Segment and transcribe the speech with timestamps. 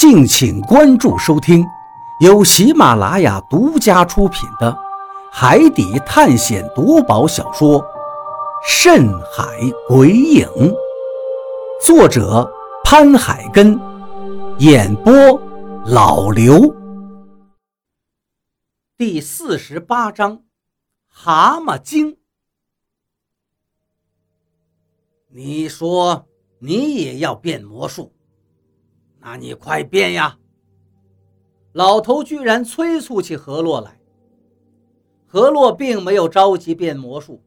[0.00, 1.62] 敬请关注收听，
[2.20, 4.72] 由喜马拉雅独家出品的
[5.30, 7.78] 《海底探险夺宝小说》
[8.66, 10.46] 《深海鬼影》，
[11.84, 12.50] 作者
[12.82, 13.78] 潘海根，
[14.58, 15.12] 演播
[15.84, 16.74] 老刘。
[18.96, 20.44] 第四十八章，
[21.10, 22.16] 蛤蟆精。
[25.28, 26.26] 你说
[26.58, 28.14] 你也要变魔术？
[29.20, 30.38] 那你快变呀！
[31.72, 34.00] 老头居然催促起何洛来。
[35.26, 37.40] 何洛并没有着急变魔术，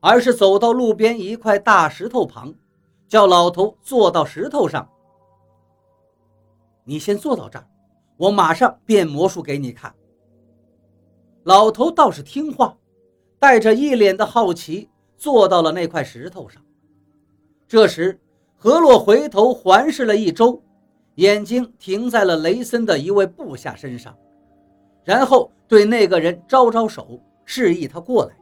[0.00, 2.52] 而是走到路边一块大石头旁，
[3.08, 4.86] 叫老头坐到石头上。
[6.84, 7.66] 你先坐到这儿，
[8.18, 9.94] 我马上变魔术给你看。
[11.44, 12.76] 老头倒是听话，
[13.38, 16.62] 带着一脸的好奇坐到了那块石头上。
[17.66, 18.20] 这时，
[18.56, 20.62] 何洛回头环视了一周。
[21.16, 24.16] 眼睛停在了雷森的一位部下身上，
[25.04, 28.34] 然后对那个人招招手，示意他过来。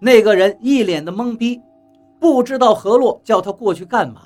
[0.00, 1.60] 那个人一脸的懵逼，
[2.18, 4.22] 不知道何洛叫他过去干嘛。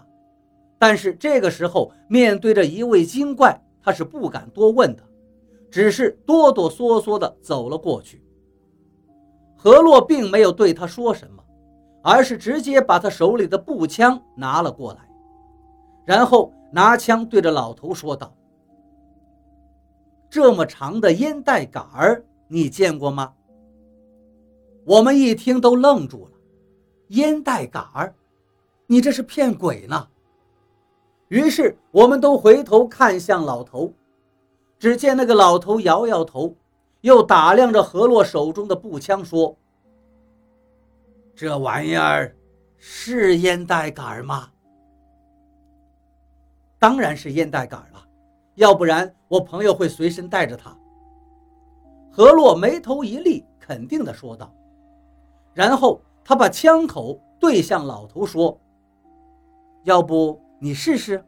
[0.79, 5.03] 但是这个时候面对着一位精怪，他是不敢多问的，
[5.71, 8.25] 只是哆哆嗦嗦地走了过去。
[9.55, 11.43] 何洛并没有对他说什么，
[12.03, 15.01] 而是直接把他手里的步枪拿了过来，
[16.07, 16.51] 然后。
[16.75, 18.35] 拿枪对着老头说道
[20.29, 23.33] ：“这么长的烟袋杆儿，你见过吗？”
[24.85, 26.33] 我们一听都愣住了。
[27.11, 28.13] 烟袋杆儿，
[28.89, 30.09] 你这是骗鬼呢？
[31.29, 33.93] 于是我们都回头看向老头，
[34.77, 36.57] 只见那个老头摇摇头，
[37.03, 39.57] 又打量着何洛手中的步枪，说
[41.37, 42.35] ：“这玩意儿
[42.77, 44.51] 是烟袋杆吗？”
[46.85, 48.07] 当然是烟袋杆了，
[48.57, 50.77] 要不然我朋友会随身带着它。
[52.13, 54.55] 何洛眉头一立，肯定地说道。
[55.55, 58.61] 然后他把枪口对向老头，说
[59.85, 61.25] ：“要不你试试？”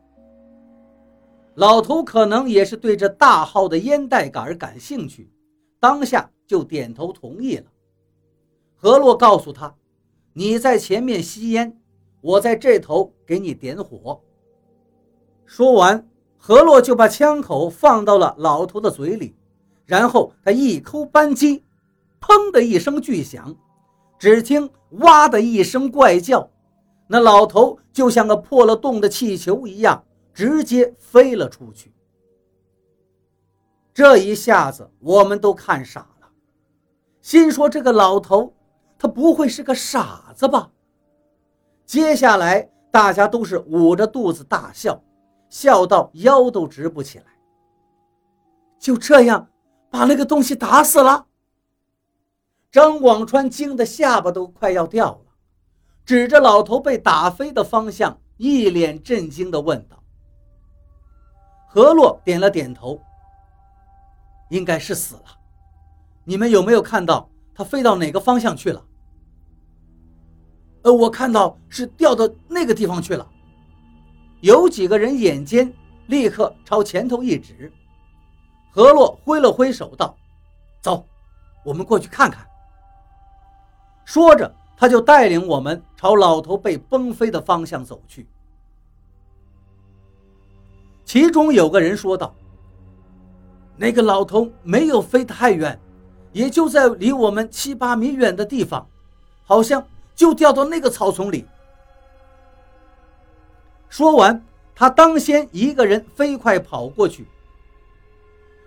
[1.56, 5.32] 老头可能也是对这大号的烟袋杆感兴趣，
[5.80, 7.64] 当下就点头同意了。
[8.74, 9.74] 何洛告诉他
[10.36, 11.80] ：“你在前面吸烟，
[12.20, 14.20] 我在这头给你点火。”
[15.46, 19.34] 说完，何洛就把枪口放到了老头的嘴里，
[19.84, 21.64] 然后他一扣扳机，
[22.20, 23.56] 砰的一声巨响，
[24.18, 24.68] 只听
[25.00, 26.50] “哇”的一声怪叫，
[27.06, 31.92] 那老头就像个破了洞的气球一样，直接飞了出去。
[33.94, 36.28] 这一下子，我们都看傻了，
[37.22, 38.52] 心说这个老头，
[38.98, 40.70] 他不会是个傻子吧？
[41.86, 45.00] 接下来，大家都是捂着肚子大笑。
[45.48, 47.24] 笑到腰都直不起来。
[48.78, 49.48] 就这样，
[49.90, 51.26] 把那个东西打死了。
[52.70, 55.32] 张广川惊得下巴都快要掉了，
[56.04, 60.02] 指着老头被打飞的方向，一脸震惊地问道
[61.66, 63.00] ：“何洛点了点头，
[64.50, 65.24] 应该是死了。
[66.24, 68.84] 你们有没有看到他飞到哪个方向去了
[70.82, 73.26] ？”“呃，我看到是掉到那个地方去了。”
[74.40, 75.72] 有几个人眼尖，
[76.06, 77.72] 立刻朝前头一指。
[78.70, 80.14] 何洛挥了挥手道
[80.82, 81.06] ：“走，
[81.64, 82.46] 我们过去看看。”
[84.04, 88.28] 说着，他就带领我们朝老头被崩飞的方向走去。
[91.04, 92.34] 其中有个人说道
[93.76, 95.80] ：“那个老头没有飞太远，
[96.32, 98.86] 也就在离我们七八米远的地方，
[99.44, 101.46] 好像就掉到那个草丛里。”
[103.96, 107.24] 说完，他当先一个人飞快跑过去。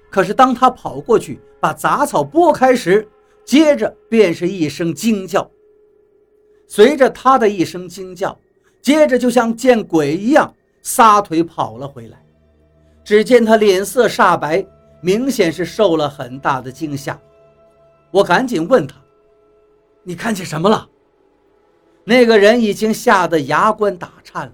[0.10, 3.08] 可是当他跑过去把杂草拨开时，
[3.46, 5.48] 接着便是一声惊叫。
[6.66, 8.36] 随着他的一声惊叫，
[8.82, 10.52] 接着就像见鬼一样
[10.82, 12.26] 撒腿跑了回来。
[13.04, 14.66] 只见他脸色煞白，
[15.00, 17.16] 明显是受了很大的惊吓。
[18.10, 18.96] 我赶紧问他
[20.02, 20.90] ：“你看见什么了？”
[22.04, 24.54] 那个人已经吓得牙关打颤了。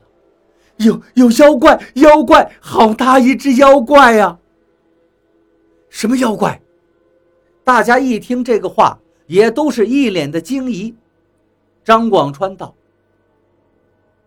[0.77, 4.37] 有有妖怪，妖怪，好大一只妖怪呀！
[5.89, 6.61] 什么妖怪？
[7.63, 10.95] 大家一听这个话，也都是一脸的惊疑。
[11.83, 12.75] 张广川道：“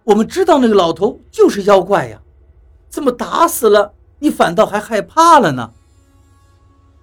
[0.04, 2.20] 我们知道那个老头就是妖怪呀，
[2.88, 5.72] 怎么打死了你反倒还害怕了呢？”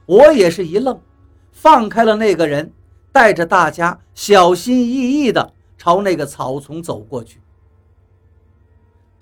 [0.07, 1.00] 我也是一愣，
[1.51, 2.71] 放开了那个人，
[3.12, 7.39] 带着大家小心翼翼地朝那个草丛走过去。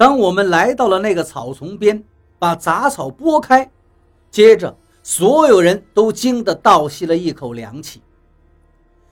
[0.04, 2.04] 当我们来到了那个草丛边，
[2.38, 3.72] 把杂草拨开，
[4.30, 8.02] 接着所有人都惊得倒吸了一口凉气，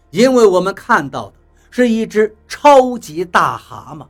[0.10, 1.34] 因为我们看到的
[1.70, 4.06] 是一只超级大蛤蟆。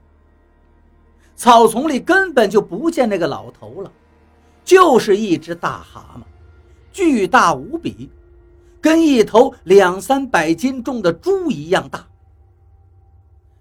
[1.35, 3.91] 草丛里根本就不见那个老头了，
[4.65, 6.23] 就是一只大蛤蟆，
[6.91, 8.09] 巨大无比，
[8.81, 12.07] 跟一头两三百斤重的猪一样大。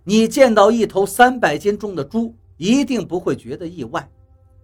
[0.04, 4.06] 你见到一头三百斤重的猪，一定不会觉得意外。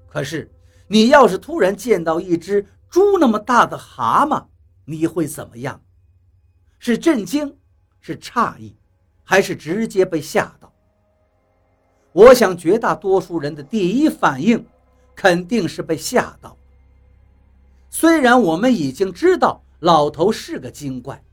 [0.07, 0.53] 可是，
[0.87, 4.45] 你要是突然见到一只猪那么大的蛤蟆，
[4.85, 5.81] 你会怎么样？
[6.79, 7.57] 是震惊，
[7.99, 8.77] 是诧异，
[9.25, 10.71] 还是直接被吓到？
[12.13, 14.63] 我想，绝大多数人的第一反应
[15.15, 16.55] 肯定是被吓到。
[17.89, 21.25] 虽然我们已经知道老头是个精怪，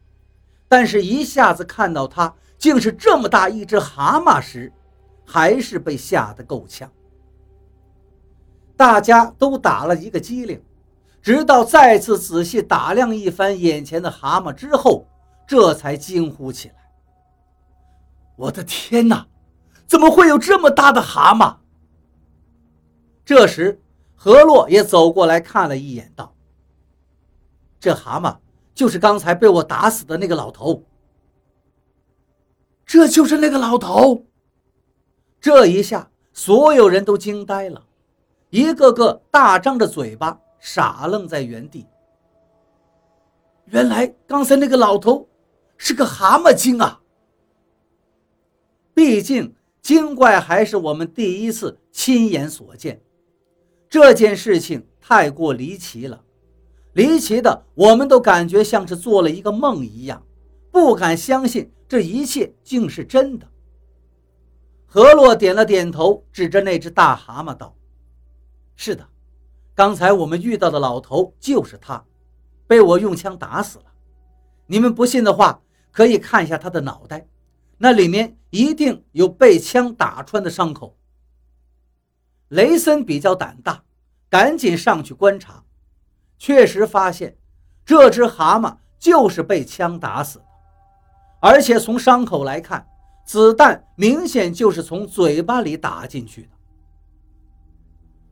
[0.69, 2.33] 但是一下子看到他。
[2.57, 4.71] 竟是这么大一只蛤蟆时，
[5.25, 6.92] 还是被吓得够呛。
[8.75, 10.62] 大家都打了一个激灵，
[11.22, 15.06] 直到再次仔细打量一番眼前的蛤蟆之后，
[15.48, 16.75] 这才惊呼起来
[18.36, 19.28] ：“我的天哪，
[19.86, 21.58] 怎么会有这么大的蛤蟆？”
[23.24, 23.81] 这时，
[24.16, 26.36] 何洛也走过来看了一眼，道
[27.80, 28.38] ：“这蛤蟆
[28.74, 30.84] 就是刚才被我打死的那个老头。”
[32.86, 34.25] 这就是那个老头。
[35.44, 37.86] 这一下，所有人都惊呆了，
[38.50, 41.86] 一个个大张着嘴巴，傻愣在原地。
[43.66, 45.28] 原来刚才那个老头
[45.75, 47.01] 是个蛤蟆精啊！
[48.94, 53.01] 毕竟精怪还是我们第一次亲眼所见，
[53.89, 56.24] 这件事情太过离奇了，
[56.94, 60.24] 离奇的我们都感觉像是做了一个梦一样，
[60.72, 61.69] 不敢相信。
[61.86, 63.46] 这一切竟是真的。
[64.94, 67.75] 何洛点了点头，指着那只大蛤蟆道
[68.78, 69.04] ：“是的，
[69.74, 72.06] 刚才我们遇到的老头就是他，
[72.68, 73.86] 被我用枪打死了。
[74.68, 75.60] 你们不信的话，
[75.92, 77.25] 可以看一下他的脑袋，
[77.80, 80.96] 那里面一定有被枪打穿的伤口。”
[82.50, 83.84] 雷森比较胆大，
[84.30, 85.63] 赶紧上去观察，
[86.38, 87.36] 确实发现
[87.84, 90.46] 这只蛤蟆就是被枪打死的。
[91.39, 92.88] 而且从伤口来看，
[93.24, 96.50] 子弹明显就是从嘴巴里打进去的。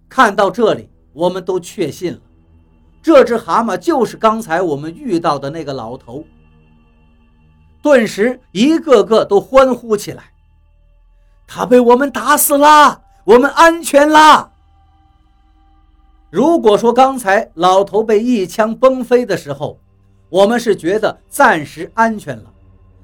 [0.10, 2.20] 看到这里，我们都确信了，
[3.02, 6.24] 这只蛤蟆就是刚才我们遇到的那个老头。
[7.82, 10.34] 顿时，一个个都欢呼起来
[11.48, 14.52] ：“他被我们打死了，我们安全啦！”
[16.30, 19.80] 如果说刚才老头被一枪崩飞的时候，
[20.30, 22.54] 我们是觉得暂时安全了。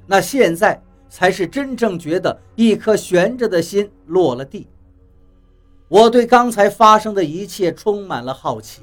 [0.06, 4.68] 那现在才是真正觉得一颗悬着的心落了地。
[5.88, 8.82] 我对刚才发生的一切充满了好奇，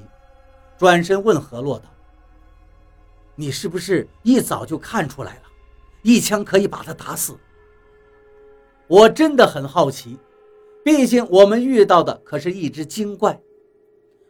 [0.79, 1.85] 转身问何洛道
[3.37, 5.43] ：“你是不是一早就看出来了，
[6.03, 7.37] 一枪可以把他打死？”
[8.89, 10.19] 我真的很好奇，
[10.83, 13.39] 毕竟我们遇到的可是一只精怪，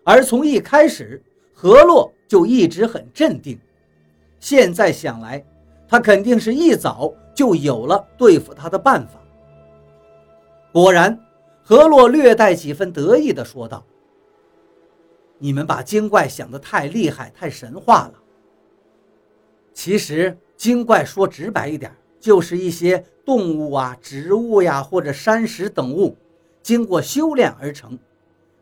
[0.05, 3.59] 而从一开始何洛就一直很镇定。
[4.41, 5.45] 现在想来。
[5.89, 9.21] 他肯定是一早就有了对付他的办法。
[10.73, 11.19] 果然，
[11.63, 13.85] 何洛略带几分得意地说道
[15.39, 18.15] ：“你们把精怪想得太厉害、太神话了。
[19.73, 26.17] 其实，精怪说直白一点，就是一些动物啊、植物呀，或者山石等物，
[26.63, 27.99] 经过修炼而成。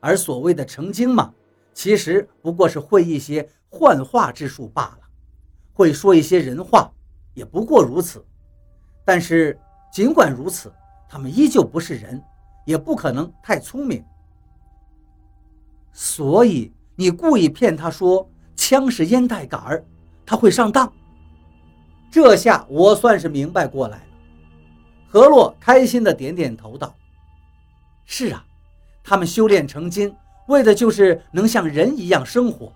[0.00, 1.32] 而所谓的成精嘛，
[1.73, 5.00] 其实不过是会一些幻化之术罢了，
[5.73, 6.92] 会说一些人话。”
[7.34, 8.24] 也不过如此，
[9.04, 9.58] 但是
[9.92, 10.72] 尽管如此，
[11.08, 12.22] 他们依旧不是人，
[12.64, 14.04] 也不可能太聪明。
[15.92, 19.84] 所以你故意骗他说枪是烟袋杆儿，
[20.24, 20.90] 他会上当。
[22.10, 24.04] 这下我算是明白过来了。
[25.08, 26.94] 何洛开心的点点头道
[28.04, 28.44] ：“是啊，
[29.02, 30.14] 他们修炼成精，
[30.48, 32.72] 为的就是能像人一样生活。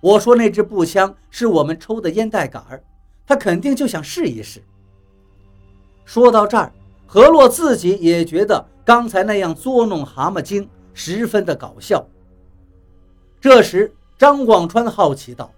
[0.00, 2.82] 我说那支步枪是我们抽的烟袋杆儿。”
[3.26, 4.62] 他肯定就想试一试。
[6.04, 6.72] 说到这儿，
[7.06, 12.04] 何洛自己也觉得刚才那样捉弄蛤蟆精十分的搞笑。
[13.40, 15.52] 这时，张广川好奇道：“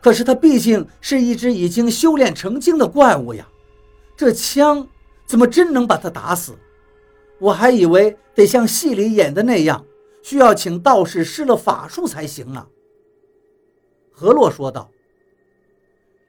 [0.00, 3.46] 可是他毕竟是一只已经修炼成精的怪物呀，
[4.16, 4.88] 这枪
[5.26, 6.56] 怎么真能把他打死？
[7.38, 9.84] 我还以为得像戏里演的那样，
[10.22, 12.66] 需要请道士施了法术才行呢。”
[14.10, 14.90] 何洛说道。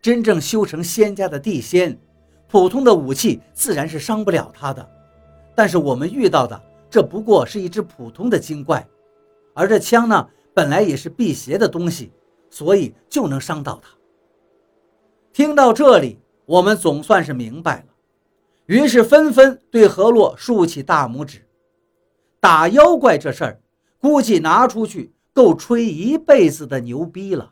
[0.01, 1.99] 真正修成仙家的地仙，
[2.47, 4.89] 普通的武器自然是伤不了他的。
[5.53, 8.87] 但是我们遇到的这不过是一只普通的精怪，
[9.53, 12.11] 而这枪呢，本来也是辟邪的东西，
[12.49, 13.89] 所以就能伤到他。
[15.33, 17.85] 听到这里，我们总算是明白了，
[18.67, 21.45] 于是纷纷对何洛竖起大拇指。
[22.39, 23.61] 打妖怪这事儿，
[23.99, 27.51] 估计拿出去够吹一辈子的牛逼了。